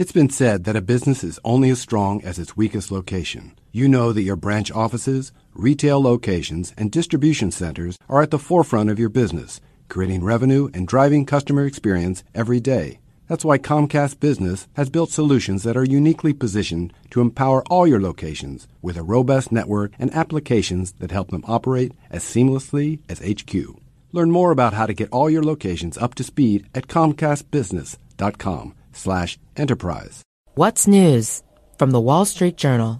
It's 0.00 0.12
been 0.12 0.30
said 0.30 0.64
that 0.64 0.76
a 0.76 0.80
business 0.80 1.22
is 1.22 1.38
only 1.44 1.68
as 1.68 1.78
strong 1.78 2.24
as 2.24 2.38
its 2.38 2.56
weakest 2.56 2.90
location. 2.90 3.52
You 3.70 3.86
know 3.86 4.14
that 4.14 4.22
your 4.22 4.34
branch 4.34 4.72
offices, 4.72 5.30
retail 5.52 6.02
locations, 6.02 6.72
and 6.78 6.90
distribution 6.90 7.50
centers 7.50 7.98
are 8.08 8.22
at 8.22 8.30
the 8.30 8.38
forefront 8.38 8.88
of 8.88 8.98
your 8.98 9.10
business, 9.10 9.60
creating 9.90 10.24
revenue 10.24 10.70
and 10.72 10.88
driving 10.88 11.26
customer 11.26 11.66
experience 11.66 12.24
every 12.34 12.60
day. 12.60 13.00
That's 13.28 13.44
why 13.44 13.58
Comcast 13.58 14.20
Business 14.20 14.68
has 14.72 14.88
built 14.88 15.10
solutions 15.10 15.64
that 15.64 15.76
are 15.76 15.84
uniquely 15.84 16.32
positioned 16.32 16.94
to 17.10 17.20
empower 17.20 17.62
all 17.64 17.86
your 17.86 18.00
locations 18.00 18.66
with 18.80 18.96
a 18.96 19.02
robust 19.02 19.52
network 19.52 19.92
and 19.98 20.10
applications 20.14 20.92
that 20.92 21.10
help 21.10 21.30
them 21.30 21.44
operate 21.46 21.92
as 22.10 22.24
seamlessly 22.24 23.00
as 23.10 23.18
HQ. 23.18 23.54
Learn 24.12 24.30
more 24.30 24.50
about 24.50 24.72
how 24.72 24.86
to 24.86 24.94
get 24.94 25.10
all 25.12 25.28
your 25.28 25.42
locations 25.42 25.98
up 25.98 26.14
to 26.14 26.24
speed 26.24 26.70
at 26.74 26.86
comcastbusiness.com 26.88 28.74
slash 29.00 29.38
enterprise. 29.56 30.22
What's 30.54 30.86
news 30.86 31.42
from 31.78 31.90
the 31.90 32.00
Wall 32.00 32.24
Street 32.24 32.56
Journal? 32.56 32.98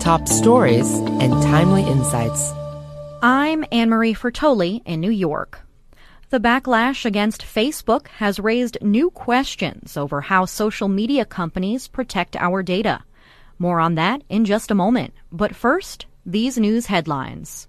Top 0.00 0.26
stories 0.26 0.90
and 1.20 1.32
timely 1.42 1.82
insights. 1.82 2.52
I'm 3.22 3.64
Anne 3.70 3.90
Marie 3.90 4.14
Fertoli 4.14 4.80
in 4.86 5.00
New 5.00 5.10
York. 5.10 5.60
The 6.30 6.40
backlash 6.40 7.04
against 7.04 7.42
Facebook 7.42 8.08
has 8.08 8.40
raised 8.40 8.78
new 8.82 9.10
questions 9.10 9.96
over 9.96 10.20
how 10.20 10.44
social 10.44 10.88
media 10.88 11.24
companies 11.24 11.88
protect 11.88 12.36
our 12.36 12.62
data. 12.62 13.04
More 13.58 13.80
on 13.80 13.96
that 13.96 14.22
in 14.28 14.44
just 14.44 14.70
a 14.70 14.74
moment. 14.74 15.14
But 15.30 15.54
first, 15.54 16.06
these 16.24 16.58
news 16.58 16.86
headlines. 16.86 17.67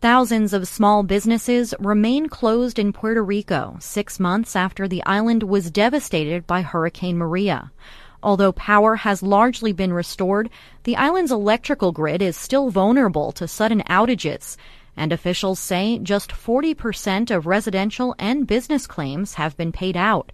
Thousands 0.00 0.54
of 0.54 0.66
small 0.66 1.02
businesses 1.02 1.74
remain 1.78 2.30
closed 2.30 2.78
in 2.78 2.90
Puerto 2.90 3.22
Rico 3.22 3.76
six 3.80 4.18
months 4.18 4.56
after 4.56 4.88
the 4.88 5.04
island 5.04 5.42
was 5.42 5.70
devastated 5.70 6.46
by 6.46 6.62
Hurricane 6.62 7.18
Maria. 7.18 7.70
Although 8.22 8.52
power 8.52 8.96
has 8.96 9.22
largely 9.22 9.74
been 9.74 9.92
restored, 9.92 10.48
the 10.84 10.96
island's 10.96 11.30
electrical 11.30 11.92
grid 11.92 12.22
is 12.22 12.34
still 12.34 12.70
vulnerable 12.70 13.30
to 13.32 13.46
sudden 13.46 13.82
outages, 13.90 14.56
and 14.96 15.12
officials 15.12 15.58
say 15.58 15.98
just 15.98 16.30
40% 16.30 17.30
of 17.30 17.46
residential 17.46 18.14
and 18.18 18.46
business 18.46 18.86
claims 18.86 19.34
have 19.34 19.54
been 19.58 19.70
paid 19.70 19.98
out. 19.98 20.32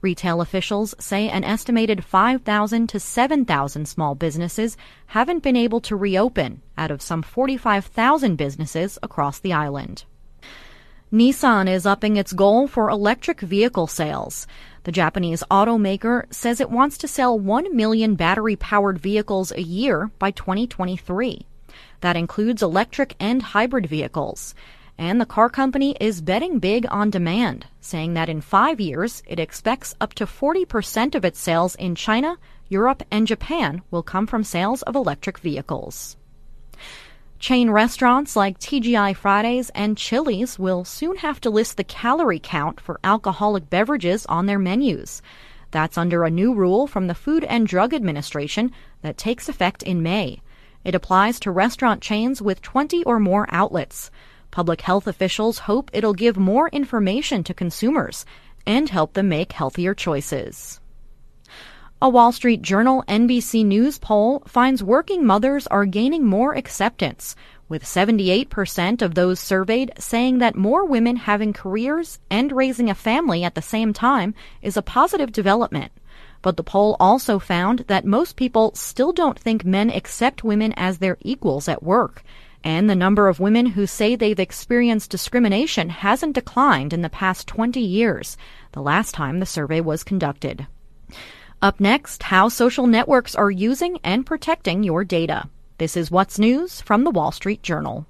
Retail 0.00 0.40
officials 0.40 0.94
say 1.00 1.28
an 1.28 1.42
estimated 1.42 2.04
5,000 2.04 2.88
to 2.88 3.00
7,000 3.00 3.86
small 3.86 4.14
businesses 4.14 4.76
haven't 5.06 5.42
been 5.42 5.56
able 5.56 5.80
to 5.80 5.96
reopen 5.96 6.62
out 6.76 6.92
of 6.92 7.02
some 7.02 7.22
45,000 7.22 8.36
businesses 8.36 8.98
across 9.02 9.40
the 9.40 9.52
island. 9.52 10.04
Nissan 11.12 11.68
is 11.68 11.86
upping 11.86 12.16
its 12.16 12.32
goal 12.32 12.68
for 12.68 12.90
electric 12.90 13.40
vehicle 13.40 13.86
sales. 13.86 14.46
The 14.84 14.92
Japanese 14.92 15.42
automaker 15.50 16.32
says 16.32 16.60
it 16.60 16.70
wants 16.70 16.98
to 16.98 17.08
sell 17.08 17.38
1 17.38 17.74
million 17.74 18.14
battery 18.14 18.56
powered 18.56 18.98
vehicles 18.98 19.50
a 19.50 19.62
year 19.62 20.10
by 20.18 20.30
2023. 20.30 21.46
That 22.02 22.16
includes 22.16 22.62
electric 22.62 23.16
and 23.18 23.42
hybrid 23.42 23.86
vehicles. 23.86 24.54
And 24.98 25.20
the 25.20 25.26
car 25.26 25.48
company 25.48 25.96
is 26.00 26.20
betting 26.20 26.58
big 26.58 26.84
on 26.90 27.10
demand, 27.10 27.66
saying 27.80 28.14
that 28.14 28.28
in 28.28 28.40
five 28.40 28.80
years, 28.80 29.22
it 29.28 29.38
expects 29.38 29.94
up 30.00 30.12
to 30.14 30.26
40% 30.26 31.14
of 31.14 31.24
its 31.24 31.38
sales 31.38 31.76
in 31.76 31.94
China, 31.94 32.36
Europe, 32.68 33.04
and 33.08 33.24
Japan 33.24 33.82
will 33.92 34.02
come 34.02 34.26
from 34.26 34.42
sales 34.42 34.82
of 34.82 34.96
electric 34.96 35.38
vehicles. 35.38 36.16
Chain 37.38 37.70
restaurants 37.70 38.34
like 38.34 38.58
TGI 38.58 39.14
Fridays 39.14 39.70
and 39.70 39.96
Chili's 39.96 40.58
will 40.58 40.84
soon 40.84 41.16
have 41.18 41.40
to 41.42 41.50
list 41.50 41.76
the 41.76 41.84
calorie 41.84 42.40
count 42.42 42.80
for 42.80 42.98
alcoholic 43.04 43.70
beverages 43.70 44.26
on 44.26 44.46
their 44.46 44.58
menus. 44.58 45.22
That's 45.70 45.96
under 45.96 46.24
a 46.24 46.30
new 46.30 46.52
rule 46.52 46.88
from 46.88 47.06
the 47.06 47.14
Food 47.14 47.44
and 47.44 47.68
Drug 47.68 47.94
Administration 47.94 48.72
that 49.02 49.16
takes 49.16 49.48
effect 49.48 49.84
in 49.84 50.02
May. 50.02 50.42
It 50.82 50.96
applies 50.96 51.38
to 51.40 51.52
restaurant 51.52 52.02
chains 52.02 52.42
with 52.42 52.62
20 52.62 53.04
or 53.04 53.20
more 53.20 53.46
outlets. 53.50 54.10
Public 54.50 54.80
health 54.80 55.06
officials 55.06 55.60
hope 55.60 55.90
it'll 55.92 56.14
give 56.14 56.36
more 56.36 56.68
information 56.70 57.44
to 57.44 57.54
consumers 57.54 58.24
and 58.66 58.88
help 58.88 59.12
them 59.12 59.28
make 59.28 59.52
healthier 59.52 59.94
choices. 59.94 60.80
A 62.00 62.08
Wall 62.08 62.30
Street 62.30 62.62
Journal 62.62 63.02
NBC 63.08 63.66
News 63.66 63.98
poll 63.98 64.44
finds 64.46 64.84
working 64.84 65.26
mothers 65.26 65.66
are 65.66 65.84
gaining 65.84 66.24
more 66.24 66.54
acceptance, 66.54 67.34
with 67.68 67.82
78% 67.82 69.02
of 69.02 69.14
those 69.14 69.40
surveyed 69.40 69.92
saying 69.98 70.38
that 70.38 70.54
more 70.54 70.86
women 70.86 71.16
having 71.16 71.52
careers 71.52 72.20
and 72.30 72.52
raising 72.52 72.88
a 72.88 72.94
family 72.94 73.42
at 73.42 73.56
the 73.56 73.62
same 73.62 73.92
time 73.92 74.34
is 74.62 74.76
a 74.76 74.82
positive 74.82 75.32
development. 75.32 75.90
But 76.40 76.56
the 76.56 76.62
poll 76.62 76.96
also 77.00 77.40
found 77.40 77.80
that 77.88 78.04
most 78.04 78.36
people 78.36 78.72
still 78.76 79.12
don't 79.12 79.38
think 79.38 79.64
men 79.64 79.90
accept 79.90 80.44
women 80.44 80.72
as 80.76 80.98
their 80.98 81.18
equals 81.22 81.68
at 81.68 81.82
work 81.82 82.22
and 82.64 82.88
the 82.88 82.94
number 82.94 83.28
of 83.28 83.40
women 83.40 83.66
who 83.66 83.86
say 83.86 84.16
they've 84.16 84.38
experienced 84.38 85.10
discrimination 85.10 85.88
hasn't 85.90 86.34
declined 86.34 86.92
in 86.92 87.02
the 87.02 87.08
past 87.08 87.46
20 87.46 87.80
years, 87.80 88.36
the 88.72 88.82
last 88.82 89.14
time 89.14 89.40
the 89.40 89.46
survey 89.46 89.80
was 89.80 90.04
conducted. 90.04 90.66
Up 91.60 91.80
next, 91.80 92.22
how 92.24 92.48
social 92.48 92.86
networks 92.86 93.34
are 93.34 93.50
using 93.50 93.98
and 94.04 94.24
protecting 94.24 94.82
your 94.82 95.04
data. 95.04 95.48
This 95.78 95.96
is 95.96 96.10
What's 96.10 96.38
News 96.38 96.80
from 96.80 97.04
the 97.04 97.10
Wall 97.10 97.32
Street 97.32 97.62
Journal. 97.62 98.06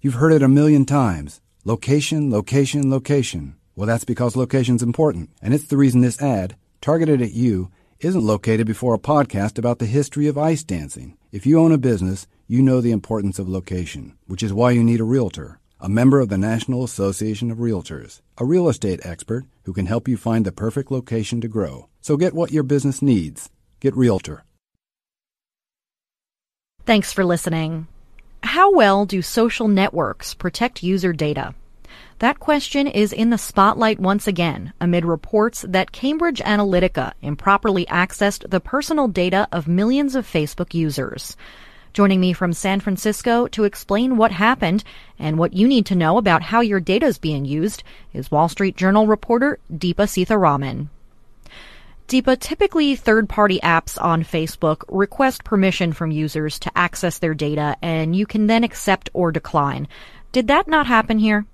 You've 0.00 0.14
heard 0.14 0.32
it 0.32 0.42
a 0.42 0.48
million 0.48 0.84
times. 0.84 1.40
Location, 1.64 2.30
location, 2.30 2.90
location. 2.90 3.56
Well, 3.74 3.86
that's 3.86 4.04
because 4.04 4.36
location's 4.36 4.82
important, 4.82 5.30
and 5.42 5.52
it's 5.52 5.66
the 5.66 5.76
reason 5.76 6.00
this 6.00 6.20
ad, 6.20 6.56
targeted 6.80 7.20
at 7.20 7.32
you, 7.32 7.70
isn't 8.00 8.24
located 8.24 8.66
before 8.66 8.94
a 8.94 8.98
podcast 8.98 9.58
about 9.58 9.78
the 9.78 9.86
history 9.86 10.26
of 10.28 10.38
ice 10.38 10.62
dancing. 10.62 11.16
If 11.32 11.46
you 11.46 11.58
own 11.58 11.72
a 11.72 11.78
business, 11.78 12.26
you 12.50 12.62
know 12.62 12.80
the 12.80 12.92
importance 12.92 13.38
of 13.38 13.46
location, 13.46 14.16
which 14.26 14.42
is 14.42 14.54
why 14.54 14.70
you 14.70 14.82
need 14.82 15.00
a 15.00 15.04
realtor, 15.04 15.60
a 15.80 15.88
member 15.88 16.18
of 16.18 16.30
the 16.30 16.38
National 16.38 16.82
Association 16.82 17.50
of 17.50 17.58
Realtors, 17.58 18.22
a 18.38 18.44
real 18.46 18.70
estate 18.70 19.00
expert 19.02 19.44
who 19.64 19.74
can 19.74 19.84
help 19.84 20.08
you 20.08 20.16
find 20.16 20.46
the 20.46 20.50
perfect 20.50 20.90
location 20.90 21.42
to 21.42 21.48
grow. 21.48 21.90
So 22.00 22.16
get 22.16 22.32
what 22.32 22.50
your 22.50 22.62
business 22.62 23.02
needs. 23.02 23.50
Get 23.80 23.94
Realtor. 23.94 24.44
Thanks 26.86 27.12
for 27.12 27.22
listening. 27.22 27.86
How 28.42 28.72
well 28.72 29.04
do 29.04 29.20
social 29.20 29.68
networks 29.68 30.32
protect 30.32 30.82
user 30.82 31.12
data? 31.12 31.54
That 32.20 32.40
question 32.40 32.86
is 32.86 33.12
in 33.12 33.28
the 33.28 33.36
spotlight 33.36 34.00
once 34.00 34.26
again 34.26 34.72
amid 34.80 35.04
reports 35.04 35.66
that 35.68 35.92
Cambridge 35.92 36.40
Analytica 36.40 37.12
improperly 37.20 37.84
accessed 37.86 38.48
the 38.48 38.60
personal 38.60 39.06
data 39.06 39.46
of 39.52 39.68
millions 39.68 40.14
of 40.14 40.26
Facebook 40.26 40.72
users. 40.72 41.36
Joining 41.98 42.20
me 42.20 42.32
from 42.32 42.52
San 42.52 42.78
Francisco 42.78 43.48
to 43.48 43.64
explain 43.64 44.16
what 44.16 44.30
happened 44.30 44.84
and 45.18 45.36
what 45.36 45.52
you 45.52 45.66
need 45.66 45.84
to 45.86 45.96
know 45.96 46.16
about 46.16 46.44
how 46.44 46.60
your 46.60 46.78
data 46.78 47.06
is 47.06 47.18
being 47.18 47.44
used 47.44 47.82
is 48.12 48.30
Wall 48.30 48.48
Street 48.48 48.76
Journal 48.76 49.08
reporter 49.08 49.58
Deepa 49.68 50.06
Seetharaman. 50.06 50.90
Deepa, 52.06 52.38
typically 52.38 52.94
third 52.94 53.28
party 53.28 53.58
apps 53.64 54.00
on 54.00 54.22
Facebook 54.22 54.84
request 54.88 55.42
permission 55.42 55.92
from 55.92 56.12
users 56.12 56.60
to 56.60 56.78
access 56.78 57.18
their 57.18 57.34
data 57.34 57.76
and 57.82 58.14
you 58.14 58.26
can 58.26 58.46
then 58.46 58.62
accept 58.62 59.10
or 59.12 59.32
decline. 59.32 59.88
Did 60.30 60.46
that 60.46 60.68
not 60.68 60.86
happen 60.86 61.18
here? 61.18 61.46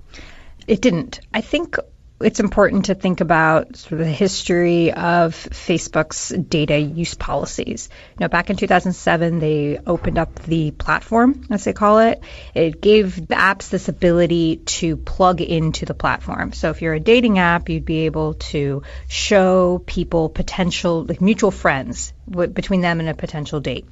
It 0.69 0.82
didn't. 0.82 1.21
I 1.32 1.41
think 1.41 1.78
it's 2.20 2.38
important 2.38 2.86
to 2.86 2.94
think 2.94 3.20
about 3.20 3.76
sort 3.76 4.00
of 4.00 4.06
the 4.06 4.12
history 4.12 4.92
of 4.92 5.34
Facebook's 5.34 6.28
data 6.28 6.78
use 6.78 7.14
policies. 7.14 7.88
You 8.12 8.25
know, 8.25 8.28
back 8.28 8.50
in 8.50 8.56
2007, 8.56 9.41
they 9.41 9.78
opened 9.84 10.19
up 10.19 10.34
the 10.44 10.70
platform, 10.70 11.44
as 11.50 11.64
they 11.64 11.72
call 11.72 11.98
it. 11.98 12.22
It 12.54 12.80
gave 12.80 13.16
the 13.16 13.34
apps 13.34 13.69
this 13.69 13.88
ability 13.88 14.58
to 14.78 14.97
plug 14.97 15.41
into 15.41 15.86
the 15.86 15.94
platform. 15.94 16.52
So 16.52 16.70
if 16.70 16.82
you're 16.82 16.94
a 16.94 17.00
dating 17.00 17.41
app, 17.41 17.69
you'd 17.69 17.84
be 17.84 18.06
able 18.06 18.34
to 18.34 18.84
show 19.08 19.82
people 19.84 20.28
potential, 20.28 21.04
like 21.04 21.20
mutual 21.20 21.50
friends 21.50 22.12
w- 22.31 22.50
between 22.50 22.81
them 22.81 23.00
and 23.00 23.08
a 23.08 23.14
potential 23.14 23.58
date. 23.58 23.87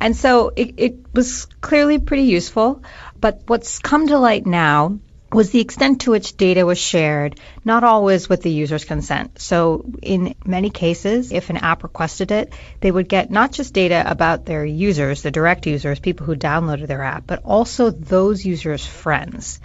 And 0.00 0.16
so 0.16 0.52
it, 0.56 0.74
it 0.78 1.14
was 1.14 1.44
clearly 1.60 1.98
pretty 1.98 2.24
useful. 2.24 2.82
But 3.20 3.42
what's 3.46 3.78
come 3.78 4.08
to 4.08 4.18
light 4.18 4.46
now 4.46 5.00
was 5.32 5.50
the 5.50 5.60
extent 5.60 6.02
to 6.02 6.10
which 6.10 6.36
data 6.36 6.64
was 6.64 6.78
shared, 6.78 7.38
not 7.64 7.84
always 7.84 8.28
with 8.28 8.42
the 8.42 8.50
user's 8.50 8.84
consent. 8.84 9.40
So, 9.40 9.84
in 10.00 10.34
many 10.44 10.70
cases, 10.70 11.32
if 11.32 11.50
an 11.50 11.58
app 11.58 11.82
requested 11.82 12.30
it, 12.30 12.52
they 12.80 12.90
would 12.90 13.08
get 13.08 13.30
not 13.30 13.52
just 13.52 13.74
data 13.74 14.02
about 14.06 14.46
their 14.46 14.64
users, 14.64 15.22
the 15.22 15.30
direct 15.30 15.66
users, 15.66 16.00
people 16.00 16.24
who 16.26 16.34
downloaded 16.34 16.86
their 16.86 17.02
app, 17.02 17.26
but 17.26 17.42
also 17.44 17.90
those 17.90 18.44
users' 18.44 18.86
friends. 18.86 19.60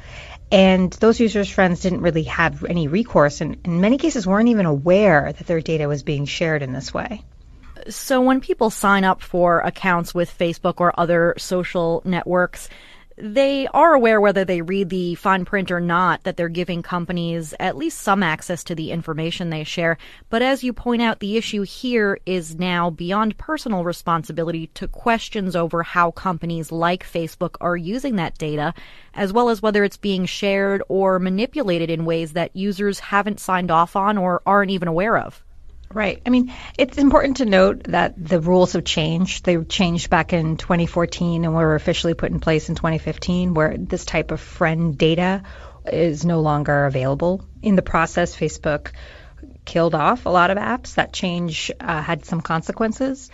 And 0.51 0.91
those 0.93 1.19
users' 1.19 1.49
friends 1.49 1.79
didn't 1.79 2.01
really 2.01 2.23
have 2.23 2.63
any 2.65 2.87
recourse, 2.87 3.41
and 3.41 3.57
in 3.63 3.81
many 3.81 3.97
cases 3.97 4.27
weren't 4.27 4.49
even 4.49 4.65
aware 4.65 5.33
that 5.33 5.47
their 5.47 5.61
data 5.61 5.87
was 5.87 6.03
being 6.03 6.25
shared 6.25 6.61
in 6.61 6.73
this 6.73 6.93
way. 6.93 7.23
So, 7.89 8.21
when 8.21 8.39
people 8.39 8.69
sign 8.69 9.03
up 9.03 9.21
for 9.21 9.59
accounts 9.59 10.13
with 10.13 10.37
Facebook 10.37 10.75
or 10.77 10.97
other 10.97 11.33
social 11.37 12.01
networks, 12.05 12.69
they 13.17 13.67
are 13.67 13.93
aware, 13.93 14.19
whether 14.19 14.43
they 14.43 14.61
read 14.61 14.89
the 14.89 15.15
fine 15.15 15.45
print 15.45 15.71
or 15.71 15.79
not, 15.79 16.23
that 16.23 16.37
they're 16.37 16.49
giving 16.49 16.81
companies 16.81 17.53
at 17.59 17.77
least 17.77 17.99
some 17.99 18.23
access 18.23 18.63
to 18.65 18.75
the 18.75 18.91
information 18.91 19.49
they 19.49 19.63
share. 19.63 19.97
But 20.29 20.41
as 20.41 20.63
you 20.63 20.73
point 20.73 21.01
out, 21.01 21.19
the 21.19 21.37
issue 21.37 21.61
here 21.61 22.19
is 22.25 22.55
now 22.55 22.89
beyond 22.89 23.37
personal 23.37 23.83
responsibility 23.83 24.67
to 24.67 24.87
questions 24.87 25.55
over 25.55 25.83
how 25.83 26.11
companies 26.11 26.71
like 26.71 27.05
Facebook 27.07 27.55
are 27.61 27.77
using 27.77 28.15
that 28.15 28.37
data, 28.37 28.73
as 29.13 29.31
well 29.31 29.49
as 29.49 29.61
whether 29.61 29.83
it's 29.83 29.97
being 29.97 30.25
shared 30.25 30.81
or 30.89 31.19
manipulated 31.19 31.89
in 31.89 32.05
ways 32.05 32.33
that 32.33 32.55
users 32.55 32.99
haven't 32.99 33.39
signed 33.39 33.71
off 33.71 33.95
on 33.95 34.17
or 34.17 34.41
aren't 34.45 34.71
even 34.71 34.87
aware 34.87 35.17
of. 35.17 35.43
Right. 35.93 36.21
I 36.25 36.29
mean, 36.29 36.51
it's 36.77 36.97
important 36.97 37.37
to 37.37 37.45
note 37.45 37.83
that 37.83 38.15
the 38.17 38.39
rules 38.39 38.73
have 38.73 38.83
changed. 38.83 39.45
They 39.45 39.57
changed 39.57 40.09
back 40.09 40.33
in 40.33 40.57
2014 40.57 41.45
and 41.45 41.53
were 41.53 41.75
officially 41.75 42.15
put 42.15 42.31
in 42.31 42.39
place 42.39 42.69
in 42.69 42.75
2015, 42.75 43.53
where 43.53 43.77
this 43.77 44.03
type 44.03 44.31
of 44.31 44.39
friend 44.39 44.97
data 44.97 45.43
is 45.85 46.25
no 46.25 46.41
longer 46.41 46.85
available. 46.85 47.45
In 47.61 47.75
the 47.75 47.81
process, 47.81 48.35
Facebook 48.35 48.91
killed 49.65 49.95
off 49.95 50.25
a 50.25 50.29
lot 50.29 50.51
of 50.51 50.57
apps. 50.57 50.95
That 50.95 51.13
change 51.13 51.71
uh, 51.79 52.01
had 52.01 52.25
some 52.25 52.41
consequences. 52.41 53.29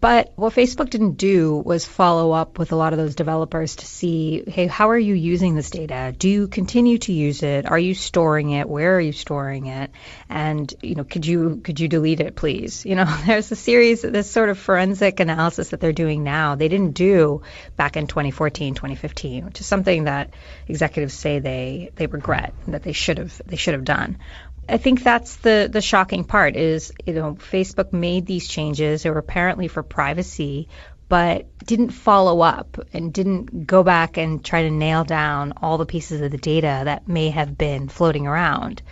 But 0.00 0.32
what 0.36 0.54
Facebook 0.54 0.90
didn't 0.90 1.12
do 1.12 1.54
was 1.54 1.84
follow 1.84 2.32
up 2.32 2.58
with 2.58 2.72
a 2.72 2.76
lot 2.76 2.92
of 2.92 2.98
those 2.98 3.14
developers 3.14 3.76
to 3.76 3.86
see, 3.86 4.42
hey, 4.46 4.66
how 4.66 4.90
are 4.90 4.98
you 4.98 5.14
using 5.14 5.54
this 5.54 5.70
data? 5.70 6.12
Do 6.16 6.28
you 6.28 6.48
continue 6.48 6.98
to 6.98 7.12
use 7.12 7.42
it? 7.42 7.66
Are 7.66 7.78
you 7.78 7.94
storing 7.94 8.50
it? 8.50 8.68
Where 8.68 8.96
are 8.96 9.00
you 9.00 9.12
storing 9.12 9.66
it? 9.66 9.92
And 10.28 10.72
you 10.82 10.94
know, 10.94 11.04
could 11.04 11.24
you 11.24 11.60
could 11.62 11.78
you 11.78 11.86
delete 11.86 12.20
it, 12.20 12.34
please? 12.34 12.84
You 12.84 12.96
know, 12.96 13.04
there's 13.26 13.52
a 13.52 13.56
series, 13.56 14.02
of 14.02 14.12
this 14.12 14.30
sort 14.30 14.48
of 14.48 14.58
forensic 14.58 15.20
analysis 15.20 15.68
that 15.68 15.80
they're 15.80 15.92
doing 15.92 16.24
now. 16.24 16.56
They 16.56 16.68
didn't 16.68 16.94
do 16.94 17.42
back 17.76 17.96
in 17.96 18.06
2014, 18.06 18.74
2015, 18.74 19.44
which 19.44 19.60
is 19.60 19.66
something 19.66 20.04
that 20.04 20.34
executives 20.66 21.14
say 21.14 21.38
they 21.38 21.90
they 21.94 22.06
regret 22.06 22.54
that 22.66 22.82
they 22.82 22.92
should 22.92 23.18
have 23.18 23.40
they 23.46 23.56
should 23.56 23.74
have 23.74 23.84
done. 23.84 24.18
I 24.68 24.78
think 24.78 25.02
that's 25.02 25.36
the 25.36 25.68
the 25.70 25.80
shocking 25.80 26.24
part 26.24 26.56
is 26.56 26.92
you 27.04 27.14
know 27.14 27.34
Facebook 27.34 27.92
made 27.92 28.26
these 28.26 28.46
changes. 28.46 29.02
They 29.02 29.10
were 29.10 29.18
apparently 29.18 29.68
for 29.68 29.82
privacy, 29.82 30.68
but 31.08 31.46
didn't 31.58 31.90
follow 31.90 32.40
up 32.40 32.78
and 32.92 33.12
didn't 33.12 33.66
go 33.66 33.82
back 33.82 34.16
and 34.16 34.44
try 34.44 34.62
to 34.62 34.70
nail 34.70 35.04
down 35.04 35.52
all 35.60 35.78
the 35.78 35.86
pieces 35.86 36.20
of 36.20 36.30
the 36.30 36.38
data 36.38 36.82
that 36.84 37.08
may 37.08 37.30
have 37.30 37.58
been 37.58 37.88
floating 37.88 38.26
around. 38.26 38.82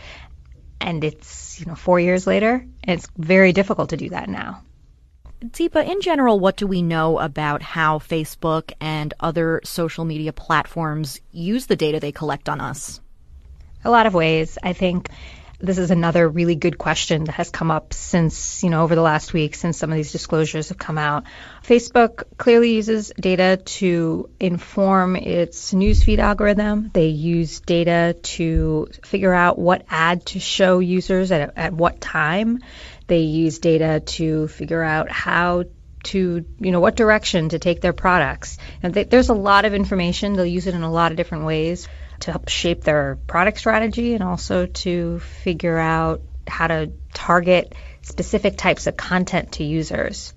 And 0.81 1.05
it's 1.05 1.61
you 1.61 1.67
know 1.67 1.75
four 1.75 2.01
years 2.01 2.27
later, 2.27 2.55
and 2.85 2.99
it's 2.99 3.09
very 3.17 3.53
difficult 3.53 3.91
to 3.91 3.97
do 3.97 4.11
that 4.11 4.29
now. 4.29 4.63
Deepa, 5.43 5.89
in 5.89 6.03
general, 6.03 6.39
what 6.39 6.59
do 6.59 6.67
we 6.67 6.83
know 6.83 7.19
about 7.19 7.63
how 7.63 7.99
Facebook 7.99 8.73
and 8.79 9.15
other 9.21 9.63
social 9.65 10.05
media 10.05 10.35
platforms 10.35 11.19
use 11.33 11.67
the 11.67 11.77
data 11.77 11.99
they 11.99 12.13
collect 12.13 12.51
on 12.51 12.61
us? 12.61 13.01
A 13.83 13.91
lot 13.91 14.05
of 14.05 14.13
ways. 14.13 14.59
I 14.63 14.75
think 14.75 15.09
this 15.61 15.79
is 15.79 15.91
another 15.91 16.29
really 16.29 16.55
good 16.55 16.79
question 16.79 17.25
that 17.25 17.33
has 17.33 17.51
come 17.51 17.71
up 17.71 17.93
since, 17.93 18.63
you 18.63 18.71
know, 18.71 18.83
over 18.83 18.95
the 18.95 19.03
last 19.03 19.33
week, 19.33 19.55
since 19.55 19.79
some 19.79 19.91
of 19.91 19.97
these 19.97 20.13
disclosures 20.13 20.71
have 20.71 20.79
come 20.79 20.99
out. 20.99 21.25
Facebook 21.63 22.25
clearly 22.39 22.75
uses 22.75 23.13
data 23.19 23.59
to 23.59 24.31
inform 24.41 25.17
its 25.17 25.73
newsfeed 25.73 26.19
algorithm. 26.19 26.91
They 26.93 27.09
use 27.09 27.61
data 27.61 28.17
to 28.23 28.89
figure 29.05 29.35
out 29.35 29.59
what 29.59 29.85
ad 29.91 30.25
to 30.27 30.41
show 30.41 30.79
users 30.79 31.31
at, 31.31 31.53
at 31.57 31.73
what 31.73 32.01
time. 32.01 32.61
They 33.07 33.21
use 33.21 33.59
data 33.59 34.01
to 34.01 34.49
figure 34.49 34.83
out 34.83 35.11
how 35.11 35.65
to 36.03 36.47
you 36.59 36.71
know 36.71 36.81
what 36.81 36.97
direction 36.97 37.51
to 37.51 37.59
take 37.59 37.83
their 37.83 37.93
products 37.93 38.57
and 38.83 38.95
they, 38.95 39.05
there's 39.05 39.29
a 39.29 39.35
lot 39.35 39.67
of 39.67 39.75
information 39.75 40.33
they'll 40.33 40.47
use 40.47 40.67
it 40.67 40.75
in 40.75 40.83
a 40.83 40.91
lot 40.91 41.11
of 41.13 41.19
different 41.19 41.45
ways 41.45 41.89
to 42.21 42.33
help 42.33 42.49
shape 42.49 42.83
their 42.83 43.19
product 43.27 43.59
strategy 43.59 44.15
and 44.15 44.23
also 44.23 44.67
to 44.67 45.21
figure 45.21 45.79
out 45.79 46.23
how 46.47 46.67
to 46.67 46.93
target 47.13 47.75
specific 48.03 48.57
types 48.57 48.87
of 48.87 48.97
content 48.97 49.53
to 49.53 49.65
users. 49.65 50.35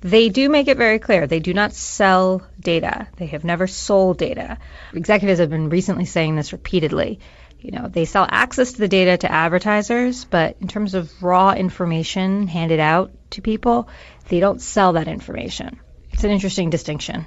They 0.00 0.28
do 0.28 0.50
make 0.50 0.68
it 0.68 0.76
very 0.76 0.98
clear 0.98 1.26
they 1.26 1.40
do 1.40 1.54
not 1.54 1.72
sell 1.72 2.42
data. 2.60 3.08
They 3.16 3.26
have 3.26 3.44
never 3.44 3.66
sold 3.66 4.18
data. 4.18 4.58
Executives 4.92 5.40
have 5.40 5.50
been 5.50 5.70
recently 5.70 6.04
saying 6.04 6.36
this 6.36 6.52
repeatedly. 6.52 7.20
You 7.58 7.70
know, 7.70 7.88
they 7.88 8.04
sell 8.04 8.26
access 8.28 8.72
to 8.72 8.78
the 8.78 8.88
data 8.88 9.16
to 9.16 9.32
advertisers, 9.32 10.26
but 10.26 10.58
in 10.60 10.68
terms 10.68 10.92
of 10.92 11.22
raw 11.22 11.52
information 11.52 12.46
handed 12.46 12.80
out 12.80 13.12
to 13.30 13.40
people, 13.40 13.88
they 14.28 14.40
don't 14.40 14.60
sell 14.60 14.92
that 14.92 15.08
information. 15.08 15.80
It's 16.12 16.24
an 16.24 16.30
interesting 16.30 16.68
distinction. 16.68 17.24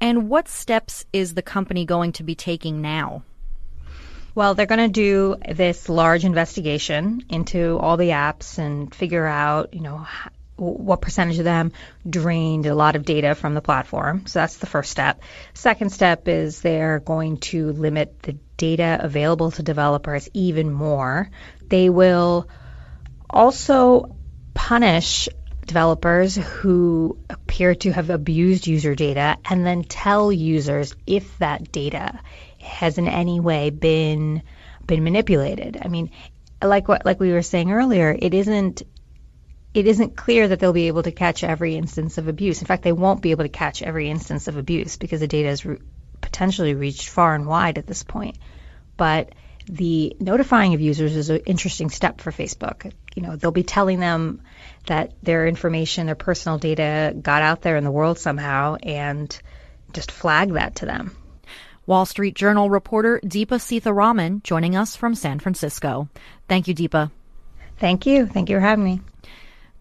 And 0.00 0.28
what 0.28 0.48
steps 0.48 1.04
is 1.12 1.34
the 1.34 1.42
company 1.42 1.84
going 1.84 2.12
to 2.12 2.22
be 2.22 2.36
taking 2.36 2.80
now? 2.80 3.24
Well, 4.34 4.54
they're 4.54 4.66
going 4.66 4.78
to 4.78 4.88
do 4.88 5.36
this 5.54 5.88
large 5.88 6.24
investigation 6.24 7.24
into 7.28 7.78
all 7.78 7.96
the 7.96 8.10
apps 8.10 8.58
and 8.58 8.94
figure 8.94 9.26
out, 9.26 9.74
you 9.74 9.80
know, 9.80 10.06
what 10.56 11.00
percentage 11.00 11.38
of 11.38 11.44
them 11.44 11.72
drained 12.08 12.66
a 12.66 12.74
lot 12.74 12.96
of 12.96 13.04
data 13.04 13.34
from 13.34 13.54
the 13.54 13.60
platform. 13.60 14.26
So 14.26 14.38
that's 14.38 14.56
the 14.56 14.66
first 14.66 14.90
step. 14.90 15.22
Second 15.54 15.90
step 15.90 16.28
is 16.28 16.60
they're 16.60 17.00
going 17.00 17.38
to 17.38 17.72
limit 17.72 18.22
the 18.22 18.36
data 18.56 18.98
available 19.00 19.50
to 19.52 19.62
developers 19.62 20.28
even 20.32 20.72
more. 20.72 21.30
They 21.68 21.90
will 21.90 22.48
also 23.28 24.16
punish 24.54 25.28
developers 25.66 26.36
who 26.36 27.18
appear 27.30 27.74
to 27.74 27.92
have 27.92 28.10
abused 28.10 28.66
user 28.66 28.94
data 28.94 29.36
and 29.48 29.64
then 29.64 29.84
tell 29.84 30.32
users 30.32 30.94
if 31.06 31.38
that 31.38 31.72
data 31.72 32.20
has 32.62 32.98
in 32.98 33.08
any 33.08 33.40
way 33.40 33.70
been 33.70 34.42
been 34.86 35.04
manipulated. 35.04 35.78
I 35.80 35.88
mean, 35.88 36.10
like 36.62 36.88
what 36.88 37.04
like 37.04 37.20
we 37.20 37.32
were 37.32 37.42
saying 37.42 37.72
earlier, 37.72 38.16
it 38.16 38.34
isn't 38.34 38.82
it 39.74 39.86
isn't 39.86 40.16
clear 40.16 40.48
that 40.48 40.60
they'll 40.60 40.72
be 40.72 40.88
able 40.88 41.02
to 41.02 41.12
catch 41.12 41.44
every 41.44 41.76
instance 41.76 42.18
of 42.18 42.28
abuse. 42.28 42.60
In 42.60 42.66
fact, 42.66 42.82
they 42.82 42.92
won't 42.92 43.22
be 43.22 43.30
able 43.30 43.44
to 43.44 43.48
catch 43.48 43.82
every 43.82 44.10
instance 44.10 44.48
of 44.48 44.56
abuse 44.56 44.96
because 44.96 45.20
the 45.20 45.28
data 45.28 45.48
has 45.48 45.64
re- 45.64 45.78
potentially 46.20 46.74
reached 46.74 47.08
far 47.08 47.34
and 47.34 47.46
wide 47.46 47.78
at 47.78 47.86
this 47.86 48.02
point. 48.02 48.36
But 48.96 49.30
the 49.66 50.16
notifying 50.20 50.74
of 50.74 50.80
users 50.80 51.16
is 51.16 51.30
an 51.30 51.40
interesting 51.46 51.88
step 51.88 52.20
for 52.20 52.32
Facebook. 52.32 52.92
You 53.14 53.22
know, 53.22 53.36
they'll 53.36 53.50
be 53.50 53.62
telling 53.62 54.00
them 54.00 54.42
that 54.86 55.12
their 55.22 55.46
information, 55.46 56.06
their 56.06 56.14
personal 56.14 56.58
data 56.58 57.14
got 57.20 57.42
out 57.42 57.62
there 57.62 57.76
in 57.76 57.84
the 57.84 57.90
world 57.90 58.18
somehow 58.18 58.76
and 58.82 59.36
just 59.92 60.10
flag 60.10 60.52
that 60.52 60.76
to 60.76 60.86
them. 60.86 61.16
Wall 61.86 62.06
Street 62.06 62.34
Journal 62.34 62.70
reporter 62.70 63.20
Deepa 63.24 63.58
Seetharaman 63.58 64.42
joining 64.42 64.76
us 64.76 64.94
from 64.94 65.14
San 65.14 65.40
Francisco. 65.40 66.08
Thank 66.48 66.68
you, 66.68 66.74
Deepa. 66.74 67.10
Thank 67.78 68.06
you. 68.06 68.26
Thank 68.26 68.48
you 68.48 68.56
for 68.56 68.60
having 68.60 68.84
me. 68.84 69.00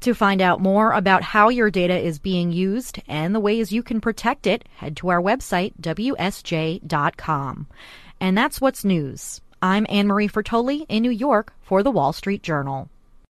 To 0.01 0.15
find 0.15 0.42
out 0.42 0.59
more 0.59 0.94
about 0.94 1.21
how 1.21 1.50
your 1.50 1.69
data 1.69 1.95
is 1.95 2.18
being 2.18 2.52
used 2.52 2.99
and 3.07 3.35
the 3.35 3.40
ways 3.40 3.71
you 3.71 3.83
can 3.83 4.02
protect 4.02 4.47
it, 4.47 4.68
head 4.78 4.97
to 4.97 5.09
our 5.09 5.21
website, 5.21 5.73
WSJ.com. 5.80 7.68
And 8.19 8.37
that's 8.37 8.59
what's 8.59 8.83
news. 8.83 9.42
I'm 9.61 9.85
Anne 9.90 10.07
Marie 10.07 10.28
Fertoli 10.28 10.87
in 10.90 11.04
New 11.04 11.11
York 11.11 11.54
for 11.61 11.83
the 11.83 11.92
Wall 11.92 12.14
Street 12.14 12.42
Journal. 12.42 12.90